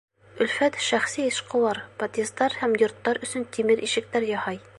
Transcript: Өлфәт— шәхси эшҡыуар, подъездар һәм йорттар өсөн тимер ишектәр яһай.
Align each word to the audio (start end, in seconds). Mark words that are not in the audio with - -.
Өлфәт— 0.45 0.79
шәхси 0.85 1.25
эшҡыуар, 1.33 1.81
подъездар 2.01 2.57
һәм 2.63 2.75
йорттар 2.81 3.21
өсөн 3.29 3.47
тимер 3.59 3.87
ишектәр 3.91 4.29
яһай. 4.37 4.65